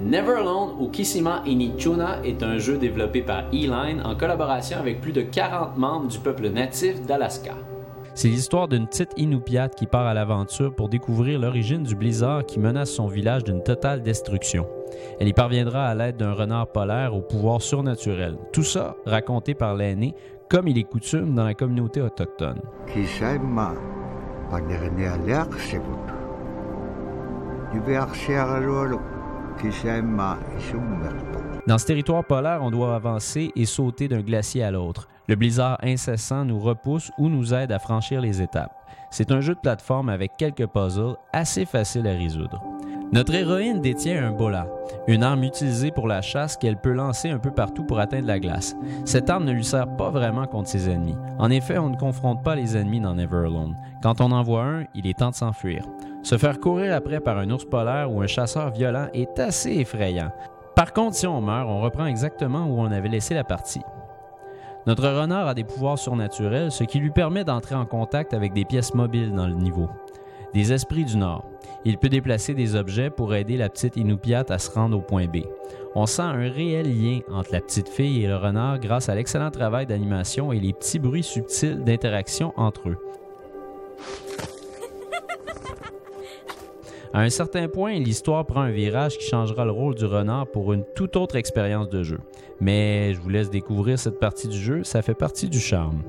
[0.00, 5.10] Never Alone ou Kissima Inichuna est un jeu développé par E-Line en collaboration avec plus
[5.10, 7.54] de 40 membres du peuple natif d'Alaska.
[8.14, 12.60] C'est l'histoire d'une petite Inupiat qui part à l'aventure pour découvrir l'origine du blizzard qui
[12.60, 14.68] menace son village d'une totale destruction.
[15.18, 18.36] Elle y parviendra à l'aide d'un renard polaire au pouvoir surnaturel.
[18.52, 20.14] Tout ça raconté par l'aîné,
[20.48, 22.60] comme il est coutume dans la communauté autochtone.
[31.66, 35.08] Dans ce territoire polaire, on doit avancer et sauter d'un glacier à l'autre.
[35.26, 38.72] Le blizzard incessant nous repousse ou nous aide à franchir les étapes.
[39.10, 42.62] C'est un jeu de plateforme avec quelques puzzles assez faciles à résoudre.
[43.10, 44.66] Notre héroïne détient un bola,
[45.06, 48.38] une arme utilisée pour la chasse qu'elle peut lancer un peu partout pour atteindre la
[48.38, 48.76] glace.
[49.06, 51.16] Cette arme ne lui sert pas vraiment contre ses ennemis.
[51.38, 53.76] En effet, on ne confronte pas les ennemis dans Never Alone.
[54.02, 55.84] Quand on en voit un, il est temps de s'enfuir.
[56.28, 60.30] Se faire courir après par un ours polaire ou un chasseur violent est assez effrayant.
[60.76, 63.80] Par contre, si on meurt, on reprend exactement où on avait laissé la partie.
[64.86, 68.66] Notre renard a des pouvoirs surnaturels, ce qui lui permet d'entrer en contact avec des
[68.66, 69.88] pièces mobiles dans le niveau.
[70.52, 71.46] Des esprits du Nord.
[71.86, 75.28] Il peut déplacer des objets pour aider la petite Inupiat à se rendre au point
[75.28, 75.38] B.
[75.94, 79.50] On sent un réel lien entre la petite fille et le renard grâce à l'excellent
[79.50, 82.98] travail d'animation et les petits bruits subtils d'interaction entre eux.
[87.12, 90.72] À un certain point, l'histoire prend un virage qui changera le rôle du renard pour
[90.72, 92.18] une toute autre expérience de jeu.
[92.60, 96.02] Mais je vous laisse découvrir cette partie du jeu, ça fait partie du charme.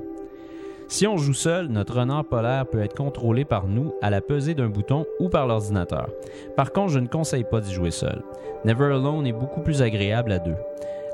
[0.88, 4.54] Si on joue seul, notre renard polaire peut être contrôlé par nous à la pesée
[4.54, 6.08] d'un bouton ou par l'ordinateur.
[6.56, 8.22] Par contre, je ne conseille pas d'y jouer seul.
[8.64, 10.56] Never Alone est beaucoup plus agréable à deux.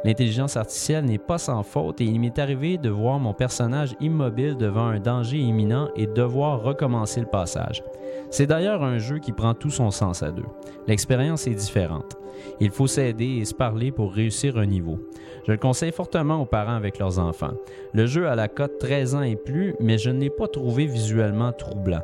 [0.03, 4.57] L'intelligence artificielle n'est pas sans faute et il m'est arrivé de voir mon personnage immobile
[4.57, 7.83] devant un danger imminent et devoir recommencer le passage.
[8.31, 10.45] C'est d'ailleurs un jeu qui prend tout son sens à deux.
[10.87, 12.17] L'expérience est différente.
[12.61, 14.99] Il faut s'aider et se parler pour réussir un niveau.
[15.47, 17.55] Je le conseille fortement aux parents avec leurs enfants.
[17.95, 20.87] Le jeu a la cote 13 ans et plus, mais je ne l'ai pas trouvé
[20.87, 22.03] visuellement troublant.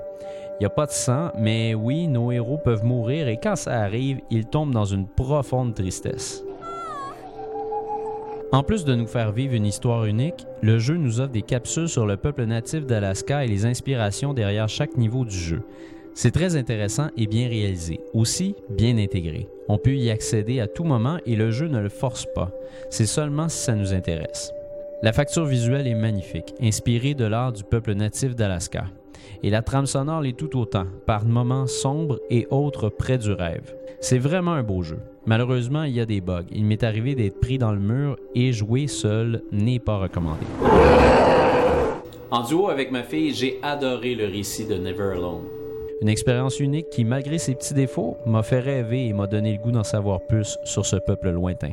[0.55, 3.81] Il n'y a pas de sang, mais oui, nos héros peuvent mourir et quand ça
[3.81, 6.45] arrive, ils tombent dans une profonde tristesse.
[8.53, 11.89] En plus de nous faire vivre une histoire unique, le jeu nous offre des capsules
[11.89, 15.63] sur le peuple natif d'Alaska et les inspirations derrière chaque niveau du jeu.
[16.15, 19.49] C'est très intéressant et bien réalisé, aussi bien intégré.
[19.69, 22.51] On peut y accéder à tout moment et le jeu ne le force pas.
[22.91, 24.53] C'est seulement si ça nous intéresse.
[25.03, 28.85] La facture visuelle est magnifique, inspirée de l'art du peuple natif d'Alaska.
[29.43, 33.75] Et la trame sonore l'est tout autant, par moments sombres et autres près du rêve.
[34.01, 34.99] C'est vraiment un beau jeu.
[35.27, 36.45] Malheureusement, il y a des bugs.
[36.53, 40.45] Il m'est arrivé d'être pris dans le mur et jouer seul n'est pas recommandé.
[42.31, 45.62] En duo avec ma fille, j'ai adoré le récit de Never Alone.
[46.03, 49.63] Une expérience unique qui, malgré ses petits défauts, m'a fait rêver et m'a donné le
[49.63, 51.71] goût d'en savoir plus sur ce peuple lointain.